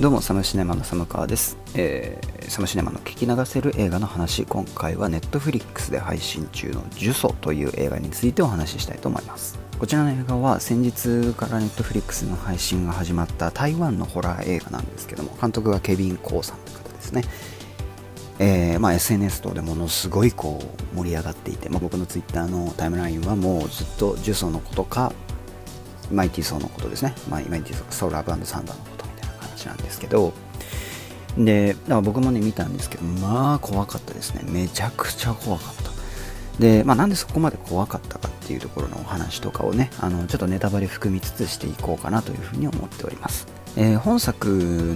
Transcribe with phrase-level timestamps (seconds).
[0.00, 4.46] どうもサムシネマのサムカワです、えーサムシネマの聞き流せる映画の話。
[4.46, 9.58] 今回はネットフリックスで配信中の「呪詛」という映画についてお話ししたいと思います。
[9.78, 17.24] こちらの映画は先日からネットフリックスの配信が始まった台湾のホラー映画なんですけども監督はケビン・コーさんという方ですね。
[18.38, 20.60] えーまあ、SNS 等でものすごいこ
[20.94, 25.12] う盛り上がっていて、まあ、僕の Twitter のタイムラインはもうずっと呪詛のことか
[26.10, 28.99] マイティソーのことですね、まあ、マイティソーソウルアブサンダーのこと。
[29.66, 30.32] なんですけど
[31.36, 34.42] でだから僕もね見たんですけどまあ怖かったですね。
[34.46, 35.90] めちゃくちゃ怖かった。
[36.58, 43.46] で、まあ、なんでそこまで怖かったかっていうところのお話とかをねあのちょっとネタバレ含みつつしていこうかなというふうに思っております。
[43.76, 44.48] えー本作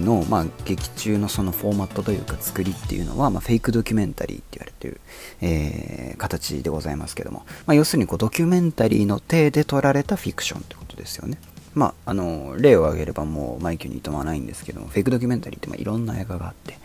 [0.03, 4.99] の、まあ、劇中のそのフォーマットというか作りっていうのは、まあ、フェイクドキュメンタリーって言われてる、
[5.41, 11.37] えー形でございますけども、まあ、要するにこうドキュメンタリーの体で撮られたフィクションってことですよね。
[11.75, 16.79] まあ、あの例を挙げればもうマイキューにいとまないんですけどもフェイクドキュメンタリーってまあいろんな映画があって。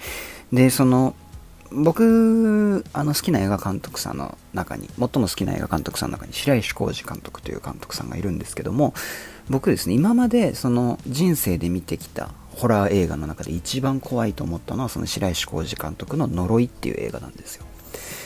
[0.53, 1.15] でその
[1.73, 8.93] 僕あの好きな映画監督さんの中に最も好きな映画監督さんの中に白石浩二監督という監督さんがいるんですけども
[9.49, 17.65] 僕ですね今までその人生で見てきたホラー映画の中で一番怖いと思ったのはその白石浩二監督の「呪い」っていう映画なんですよ。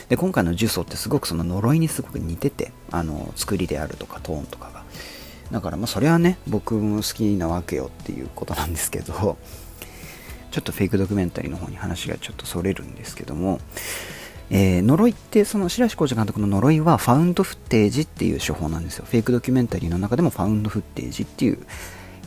[0.09, 4.84] で今回の「呪詛」ってすごくその呪いにすごく似ててあの作りであるとかトーンとかが。
[5.51, 9.37] だからまあそれはね僕も好きなわけよっていうことなんですけど
[10.51, 13.59] ちょっとフェイクドキュメンタリーの方に話がちょっとそれるんですけども、
[14.49, 19.05] えー呪いってその白石浩二監督の呪いはファウンドフッテージっていう手法なんですよ。
[19.05, 21.59] フェイクドキュメンタリーの中でもファウンドフッテージっていう、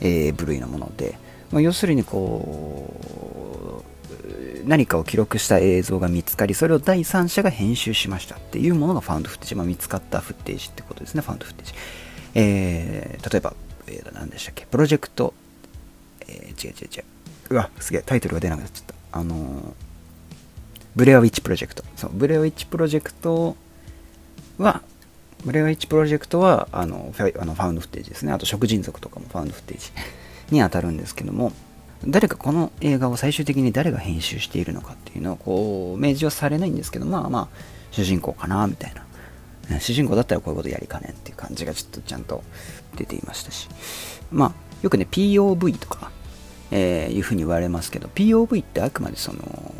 [0.01, 1.17] えー部類のもので、
[1.51, 11.21] まあ、要するにこう何かを記録した映像が見つかりそれを第三者が編集しましたっていうものがファウンドフッテージ、まあ、見つかったフッテージってことですね。
[11.21, 11.73] ファウンドフッテージ、
[12.35, 13.53] えー例えば、
[13.87, 14.65] えー何でしたっけ？
[14.65, 15.33] プロジェクト、
[16.27, 17.03] えー違う違う違う。
[17.51, 19.19] うわすげえタイトルが出なくなっちゃった。
[19.19, 19.61] あのー
[20.95, 21.83] ブレアウィッチプロジェクト。
[21.95, 23.55] そうブレアウィッチプロジェクト
[24.57, 24.81] は
[25.45, 28.31] ブレアウィッチプロジェクトはあのフェイあのファウンドフッテージですね。
[28.33, 29.91] あと食人族とかもファウンドフッテージ
[30.51, 31.51] に当たるんですけども
[32.05, 37.47] 誰かこの映画を最終的に誰が編集しているのかっていうのはこう明示はされないんですけどまあまあ
[37.91, 39.05] 主人公かなみたいな。
[39.79, 42.43] 主人公だったらこういうことやりかねんっていう感じがちょっとちゃんと
[42.95, 43.67] 出ていましたし。
[44.31, 46.11] まあよくね POV とか、
[46.71, 49.39] えーいうふうに言われますけど POV ってあくまでその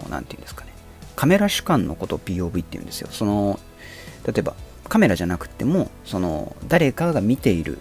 [0.10, 0.74] 何て言うんですかね。
[1.16, 3.10] カメラ主観のことを POV って言うんですよ。
[3.12, 3.60] その
[4.26, 4.56] 例えば
[4.88, 7.80] カメラじゃなくてもその誰かが見ている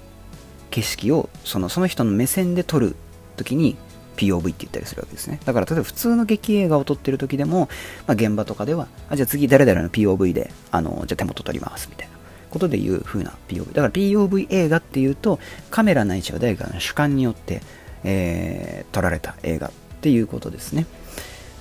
[0.71, 2.95] 景色をそのその人の目線で撮る
[3.37, 3.77] ときに
[4.19, 5.41] POV って言ったりするわけですね。
[5.45, 7.69] だから例えば普通の劇映画を撮ってる時でも、
[8.07, 12.19] まあ、現場とかではあじゃあ次誰々の POV であのじゃあ手元撮りますみたいな。
[12.51, 15.39] ことでいう風な POV だから POV 映画っていうと
[15.71, 17.61] カメラないしは誰かの主観によって、
[18.05, 19.71] えー撮られた映画っ
[20.01, 20.87] ていうことですね。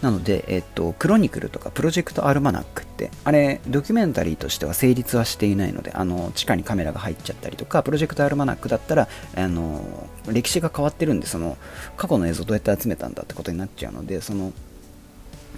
[0.01, 11.57] なので、えっと、クロニクルとかプロジェクトアルマナックって、あれ、ドキュメンタリーとしては成立はしていないので、あの、地下にカメラが入っちゃったりとか、プロジェクトアルマナックだったら、あの、歴史が変わってるんで、その、
[11.97, 14.53] 過去の映像どうやって集めたんだってことになっちゃうので、その、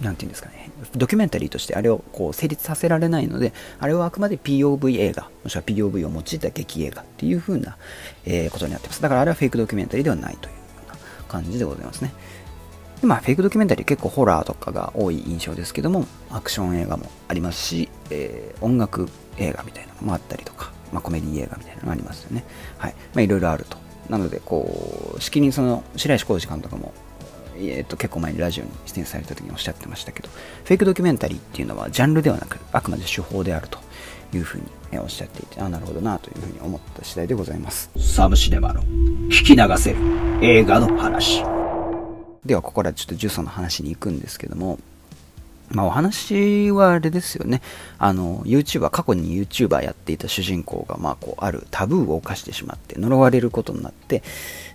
[0.01, 7.77] なんていうんですかね、ドキュメンタリーとしてあれをこう成立させられないので、あれはあくまで POV 映画、もしくは POV を用いた劇映画っていう風な、
[8.25, 9.01] えーことになってます。
[9.01, 12.13] だからあれはフェイクドキュメンタリーではないというような感じでございますね。
[13.01, 22.43] でまあ、フェイクドキュメンタリー結構ホラーとかが多い印象ですけども、アクション映画もありますし、えー音楽映画みたいなのもあったりとか、まあ、コメディ映画みたいなのがありますよね。
[22.77, 22.93] はい。
[23.13, 23.77] まあ、いろいろあると。
[24.09, 26.93] なので、こう、しきりにその、白石浩二監督も、
[27.55, 30.29] えー、と結構前にラジオに出演された時におっしゃってましたけど、
[30.65, 33.79] フェイクドキュメンタリーっていうのはジャンルではなく、あくまで手法であると
[34.33, 37.89] いうふうにえおっしゃっていて、あなるほどなというふうに思った次第でございます。
[37.97, 38.81] サムシネマの
[39.29, 39.97] 聞き流せる
[40.41, 41.43] 映画の話。
[42.45, 44.79] ではここからちょっとジュソの話に行くんですけども、
[45.71, 47.61] まあ、お話はあれですよね。
[47.99, 54.23] あの、YouTuber、過去に YouTuber やっていた主人公が、まあ、こう、あるタブーを犯してしまって、呪われることになって、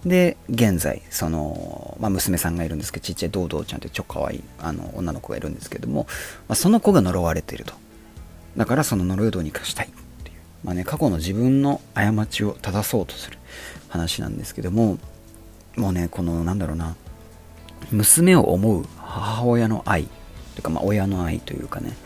[0.07, 6.07] で、現在、その、まあ、娘さんがいるんですけど、ちっちゃいドードーちゃんって超可愛い、あの、女の子がいるんですけども、
[6.49, 7.75] まあ、その子が呪われていると。
[8.57, 9.91] だから、その呪いをどうにかしたいっ
[10.23, 10.37] ていう。
[10.63, 13.39] まあね、過去の自分の過ちを正そうとする
[13.89, 14.99] 話なんですけども、
[15.77, 16.95] もうね、この、なんだろうな、
[17.91, 21.97] 娘を思う母親の愛というか、まあ、親の愛というかね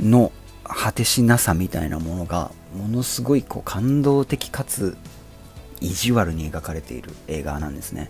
[0.00, 0.32] の
[0.64, 4.96] 果てしなさみたいなものがものすごいこう感動的かつ
[5.80, 8.08] 意地悪に描かれている映画なんですね。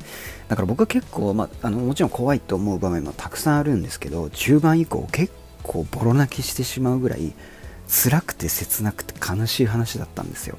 [0.49, 5.33] だから僕は結構、まあ、あのもちろん怖いと思う場面もたくさんあるんですけど中盤以降結
[5.63, 7.33] 構ボロ泣きしてしまうぐらい
[7.89, 10.59] 辛くて切なくて悲しい話だったんですよ。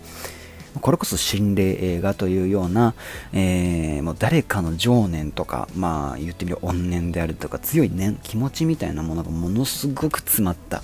[0.79, 2.94] これこそ心霊映画というような、
[3.33, 10.81] えー、もう誰かの情念とか、まあ言ってみる怨念であるとか、強い念、気持ちみたいなものがものすごく詰まった、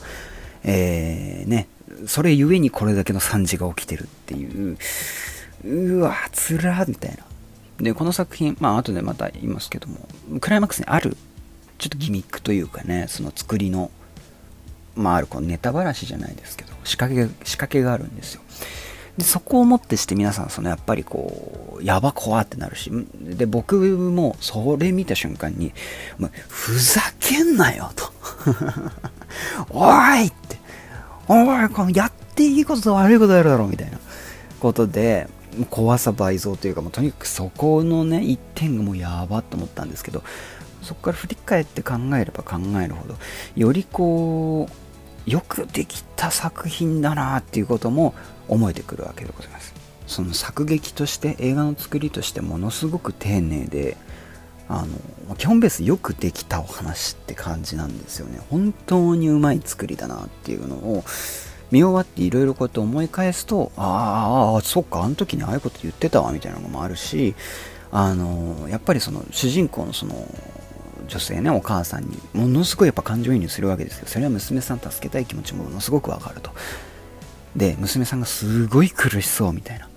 [0.64, 1.68] えー、ね、
[2.06, 4.78] それゆえにこれだけの惨事が起きてるっていう、
[5.64, 7.24] うわ、つらみたいな。
[7.80, 10.08] で、この作品、まあ後でまた言いますけども、
[10.42, 11.16] クライマックスにある、
[11.78, 13.92] ちょっとギミックというかね、その作りの、
[14.96, 18.42] まああるこのネタばらしじゃないですけど、仕掛け、仕掛けがあるんですよ。
[19.18, 25.74] でそこをもってして皆さんそのやっぱりこうやば怖ってなるしで僕もそれ見た瞬間に
[26.48, 28.12] 「ふざけんなよ」と
[29.72, 30.60] 「おい!」って
[31.28, 34.00] 「おいこのやっていいことと悪いことやるだろう」みたいな
[34.60, 35.28] ことで
[35.70, 40.24] 怖さ倍増というかもうとにかくそこのね一点がもうやばと思ったんですけど
[40.84, 43.16] そこから振り返って考えれば考えるほど
[43.56, 48.14] よりこうよくできた作品だなっていうことも
[48.48, 49.74] 思えてくるわけでございます。
[50.08, 53.98] その作劇として映画の作りとしてものすごく丁寧で
[54.70, 54.86] あ
[55.28, 58.40] の基本ベースよくできたお話って感じなんですよね。
[58.50, 61.04] 本当にうまい作りだなっていうのを
[61.72, 67.36] 見終わっていろいろこうやって思い返すとああそっかあの時にああいうこと言ってたわみたいなのもあるし
[67.92, 70.28] あのやっぱりその主人公のその
[71.08, 74.08] 女性ねお母さんにものすごいやっぱ感情移入するわけですよ。
[74.08, 76.52] それは娘さん助けたい気持ちもものすごくわかると。
[77.58, 79.90] で娘さんがすごい苦しそうみたいな。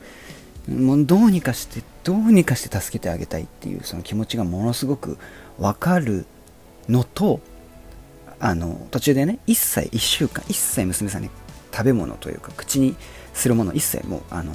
[0.69, 5.19] もうどうにかしてどうにかして助けてあげたいっていうその気持ちがものすごく
[5.59, 6.27] わかる
[6.89, 7.41] のと
[8.39, 11.31] あの途中でね一切1週間一切娘さんに
[11.73, 12.95] 食べ物というか口に
[13.35, 14.53] するもの一切もうあの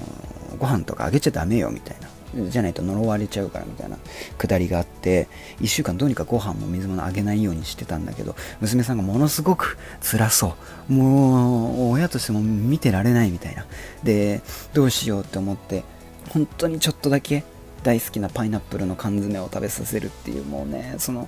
[0.58, 2.08] ご飯とかあげちゃダメよみたいな。
[2.50, 3.98] じゃないと呪われちゃうからみたいな
[4.38, 5.28] くだりがあって
[5.62, 10.56] 1週間どうにかご飯も水もあげないようにしてたんだけど娘さんがものすごく辛そ
[10.90, 10.94] う。
[10.94, 13.66] もう親としても見てられないみたいな。
[14.04, 14.42] で
[14.74, 15.84] どうしようって思って
[16.30, 17.44] 本当にちょっとだけ
[17.84, 21.28] 大好きなパイナップルの缶詰を食べさせるっていうもうねその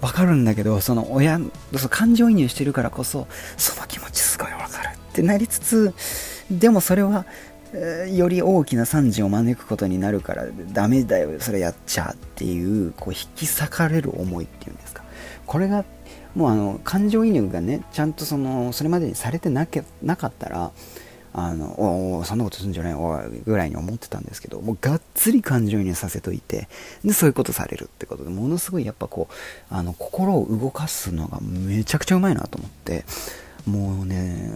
[0.00, 1.38] 分かるんだけどその親
[1.76, 5.94] その感情移入してるからこそその気持ちすごい分かるってなりつつ
[6.50, 7.24] でもそれは
[7.72, 11.40] より大きな惨事を招くことになるからダメだよ。
[11.40, 15.02] それやっちゃっていうこう引き裂かれる思いっていうんですか。
[15.46, 15.84] これが
[16.34, 20.70] もうあの感情移入がねちゃんとそのそれまでにされてなけなかったら
[21.34, 26.68] あのおおそんなことするんじゃないおぐらいに思ってたんですけどもうがっつり感情移入させといて
[27.04, 33.04] でそういうことされるってことでものすごいやっぱこうあの心を動かすのがめちゃくちゃうまいなと思って
[33.66, 34.52] もうね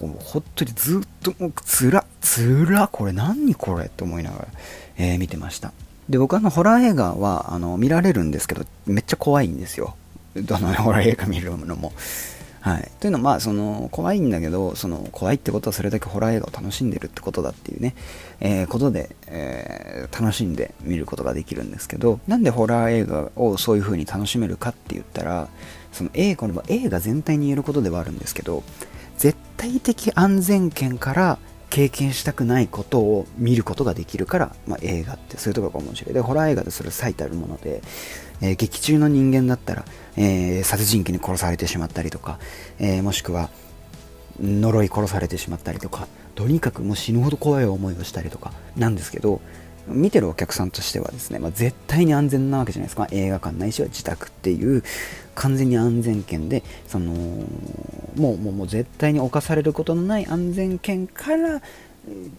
[0.00, 4.48] こう本当にずっともうつら、つら、これ何これって思いながら、
[4.96, 5.72] えー、見てました。
[6.08, 9.94] で、僕あの、ホラー映画は、あの、見られるんですけど、めっちゃ怖いんですよ。
[10.34, 11.92] どのホラー映画見るのも。
[12.60, 12.90] はい。
[12.98, 17.94] というのは、まあ、その、怖いんだけど、その、怖いってことはそれだけホラー映画を楽しんでるってことだっていうね、
[18.40, 25.48] えー、ことで、えー、楽しんで見ることができるんですけど、なんでホラー映画をそういう風に楽しめるかって言ったら、
[25.92, 28.62] その映画、映画全体に言えることではあるんですけど、
[29.60, 36.14] 絶対的安全圏から経験したくないことを見ることができるから、まあ、映画ってそういうところが面白い。
[36.14, 37.82] でホラー映画でそれ最たるもので、
[38.40, 39.84] えー、劇中の人間だったら、
[40.16, 42.38] えー、殺人鬼に殺されてしまったりとか、
[42.78, 43.50] えー、もしくは
[44.40, 49.42] 呪い殺されてしまったりとかとにかくもう死ぬほど怖い思いをしたりとかなんですけど
[49.90, 54.82] 見てるお客さんとしてはですね、まあ、絶対に安全なわけじゃないですか、映画館ないしは自宅っていう
[55.34, 61.62] 完全に安全圏でそのもうもうもう絶対に侵されることのない安全圏から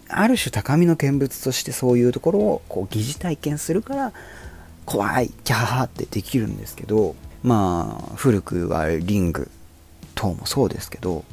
[0.08, 4.12] ある種高みの見物としてそういうところをこう疑似体験するから
[4.84, 9.50] 怖いキャーハーってできるんですけどまあ古くはリング
[10.14, 11.24] 等もそうですけど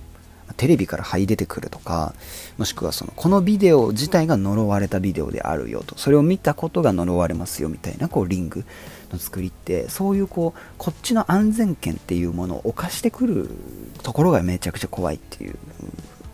[0.59, 2.13] テレビから這い出てくるとか、
[2.57, 8.65] もしくはその、このビデオ自体が呪われたビデオであるよと、それを見たことが呪われますよみたいな、こう、リング
[9.13, 13.49] の作りって、そういうこう、こっちの安全圏っていうものを犯してくる
[14.03, 15.55] ところがめちゃくちゃ怖いっていう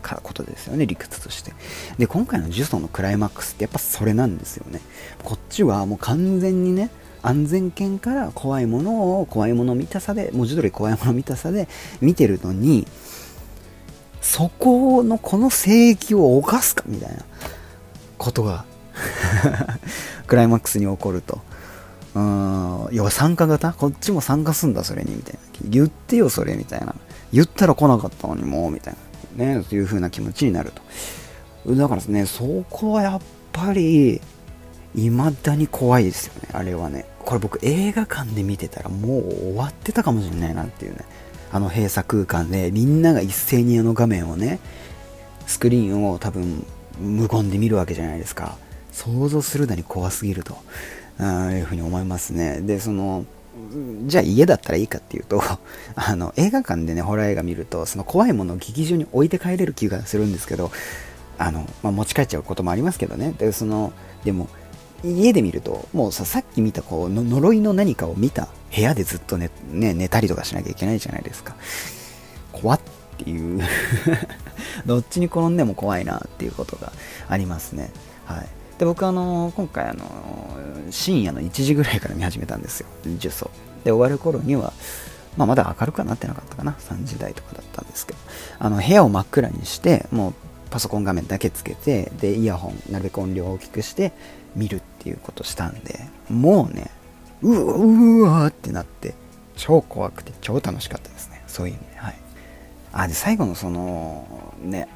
[0.01, 1.53] ことですよね、理屈として。
[2.00, 4.82] で、今回の呪詛のクライマックスってやっぱそれなんですよね。
[5.24, 6.89] こっちはもう完全にね、
[7.22, 11.67] 安全圏から怖いものを怖いもの見たさで文字通り怖いもの見たさで
[12.00, 12.86] 見てるのに
[14.25, 17.24] そこのこの聖域を犯すかみたいな
[18.17, 18.65] ことが
[20.25, 21.39] クライマックスに起こると。
[22.15, 23.74] うん、要は参加型？
[23.74, 25.39] こっちも参加すんだ、それに、みたいな。
[25.70, 26.96] 言ってよ、それ、みたいな。
[27.32, 28.96] 言ったら来なかったのに、もう、みたい
[29.38, 29.46] な。
[29.58, 30.72] ね、という風な気持ちになる
[31.65, 31.75] と。
[31.75, 34.22] だからですね、そこはやっぱり、
[34.96, 37.05] 未だに怖いですよね、あれはね。
[37.20, 41.00] これ僕映画館で見てたらもう終わってたかもしれないなっていうね。
[41.55, 44.59] あの閉鎖空間でみんなが一斉にあの画面をね
[45.47, 46.65] スクリーンを多分
[47.00, 48.57] 無言で見るわけじゃないですか。
[48.91, 50.57] 想像するなり怖すぎると。
[51.17, 52.59] いうふうに思いますね。
[52.59, 53.25] でその
[54.05, 55.41] じゃあ家だったらいいかっていうと
[55.95, 60.71] あの映画館でねホラー映画見るとその怖いものを劇場に置いて帰れる気がするんですけど
[61.38, 63.33] あの、まあ、持ち帰っちゃうこともありますけどね。
[63.38, 63.93] でその
[64.25, 64.50] でも
[65.03, 71.55] 家で見るともうささっき見たこう呪いの何かを見た部屋でずっと寝,、ね、寝たりとかしなきゃいけないじゃないですか。
[72.51, 72.79] 怖っ
[73.17, 73.61] ていう。
[74.85, 76.91] どっちに転んでも怖いなっていうことが
[77.27, 77.91] ありますね。
[78.25, 78.47] はい。
[78.79, 80.05] で僕あの今回あの
[80.91, 82.87] 深夜の1時ぐらいから見始めたんですよ。
[83.05, 83.49] 呪詛。
[83.83, 84.73] で終わる頃には
[85.37, 86.75] まあ、まだ明るくはなってなかったかな。
[86.79, 88.19] 3時台とかだったんですけど。
[88.59, 90.33] あの部屋を真っ暗にしてもう
[90.69, 94.13] パソコン画面だけつけてでイヤホンなるべく音量を大きくして
[94.55, 96.89] 見るっていうことしたんでもうね
[97.41, 99.13] うわうわってなって
[99.55, 101.43] 超怖くて超楽しかったですね。
[101.47, 101.97] そういう意味で。
[101.97, 102.15] はい。
[102.93, 104.88] あで最後のそのね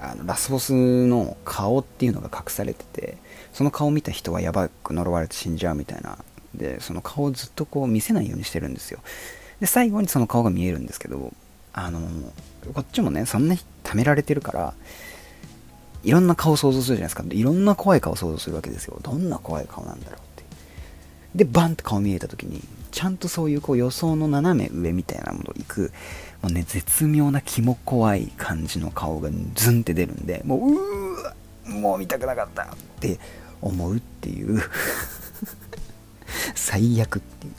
[0.00, 3.18] あのラスボスの顔っていうのが隠されてて
[3.52, 6.18] その顔見た人はやばく呪われて死んじゃうみたいな。
[6.54, 9.00] でその顔をずっとこう見せないようにしてるんですよ。
[9.60, 11.32] で最後にその顔が見えるんですけど
[11.72, 12.00] あの
[12.74, 14.74] こっちもねそんなに貯められてるから
[16.02, 17.24] いろんな顔想像するじゃないですか。
[17.28, 18.98] いろんな怖い顔想像するわけですよ。
[19.02, 20.44] どんな怖い顔なんだろうって。
[21.34, 25.92] でバンって顔見えた時にちゃんとそういうこう予想の斜め上みたいなもの行く
[26.42, 31.34] もうね絶妙なキモ怖い感じの顔がズンって出るんでもううわ
[31.66, 32.66] もう見たくなかったっ
[32.98, 33.20] て
[33.60, 34.60] 思うっていう。
[36.54, 37.54] 最悪っていう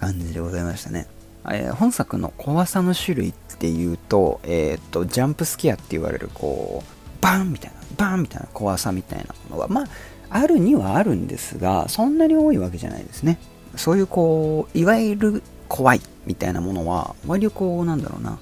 [0.00, 1.06] 感じでございましたね、
[1.50, 7.77] えー、本作の怖さの種類っていうと,、えーと、ジャンプスキアって言われるこうバンみたいな。
[7.96, 9.86] バンみたいな怖さみたいなものはまあ
[10.30, 13.38] あるにはあるんですがそんなに多いわけじゃないですね。
[13.76, 18.38] そういうこういわゆる怖いみたいなものは割とこうなんだろうな。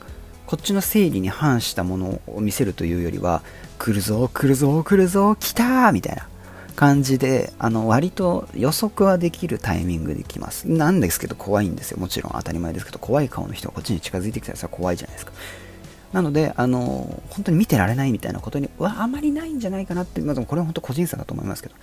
[0.46, 3.42] こっちの正義に反したものを見せるというよりは
[3.78, 6.28] 来るぞ来るぞ来るぞ来たーみたいな
[6.76, 10.68] 感じであの割と予測はできるタイミングで来ます。
[10.70, 11.98] なんですけど怖いんですよ。
[11.98, 15.32] もちろん当たり前ですけど怖い顔の人がこっちに近づいてきたらさ怖いじゃないですか。
[16.12, 21.74] なので、あの本当に見てられないみたいなことにはあまりないんじゃないかなって、まあ、これは本当個人差だと思いますけど。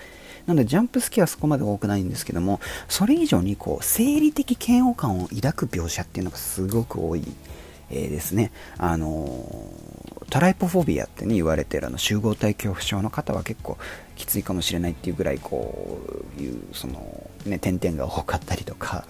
[0.46, 7.24] なので、ジャンプスキはそこまで多くないんですけども、それ以上にこう、生理的嫌悪感を抱く描写っていうのがすごく多い、
[7.90, 8.52] えー、ですね。
[8.78, 9.46] あの
[10.30, 13.78] トライポフォビアってね、言われてるあの集合体恐怖症の方は結構
[14.16, 16.00] きついかもしれないっていうぐらい、こ
[16.38, 19.06] ういう、その、ね、点々が多かったりとか、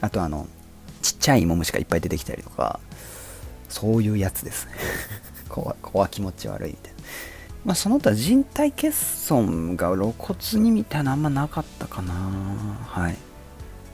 [0.00, 0.46] あとあの、
[1.02, 2.78] ちっちゃい芋虫がいっぱい出てきたりとか、
[3.68, 4.72] そういうやつですね
[5.82, 6.96] 怖気持ち悪いみたいな。
[7.64, 12.12] まあ、その他人体欠損が露骨にみたいなあんまなかったかな。
[12.86, 13.16] はい。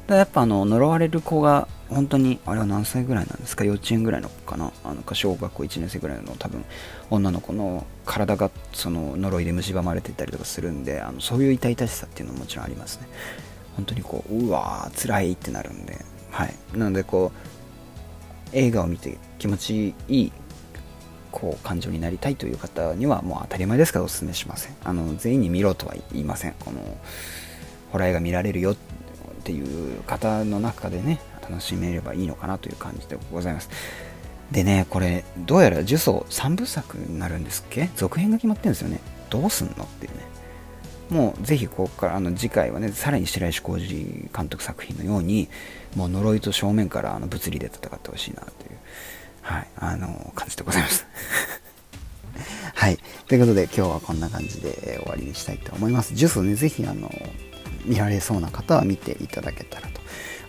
[0.06, 3.64] だやっぱあの呪われる子が本当にあれは何歳ぐらいなんですか？
[3.64, 4.72] 幼稚園ぐらいの子かな？
[4.84, 6.64] あのか小学校1年生ぐらいの多分
[7.08, 13.06] 女の子の体がその呪いで蝕まれてたりとかするんであのそういう痛々しさっていうのももちろんありますね
[13.76, 15.96] 本当にこううわー辛いってなるんで
[16.30, 20.32] はいなのでこう映画を見て気持ちいい
[21.32, 24.76] こう感情になりたいという方にはもう当たり前ですからお勧めしません。
[24.84, 26.54] あの全員に見ろとは言いません。
[26.60, 26.78] この
[27.90, 28.76] ホラー映画見られるよっ
[29.42, 33.68] ていう方の中でね楽しめればいいのかなという感じでございます。
[34.52, 37.90] でねこれどうやら呪詛3部作になるんですっけ？
[37.96, 39.00] 続編が決まってるんですよね。
[39.28, 40.20] どうすんのっていうね。
[41.10, 45.48] もうぜひここからあの次回はねさらに白石浩二監督作品のように
[45.96, 48.71] もう呪いと正面からあの物理で戦ってほしいなという、
[49.42, 51.06] はい、あの感じでございます。
[52.74, 52.98] はい。
[53.26, 56.14] ということで今日はこんな感じで終わりにしたいと思います。
[56.14, 57.10] ジュースをね、ぜひあの、
[57.84, 60.00] 見られそうな方は見ていただけたらと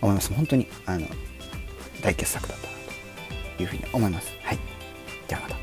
[0.02, 0.32] 思います。
[0.34, 1.08] 本当にあの
[2.02, 2.74] 大傑作だったな
[3.58, 4.32] というふうに思います。
[4.44, 4.60] はい。
[5.28, 5.63] ではまた。